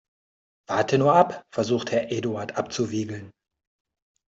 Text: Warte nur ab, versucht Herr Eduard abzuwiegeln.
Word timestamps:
Warte 0.67 0.97
nur 0.97 1.13
ab, 1.13 1.45
versucht 1.51 1.91
Herr 1.91 2.11
Eduard 2.11 2.55
abzuwiegeln. 2.57 3.29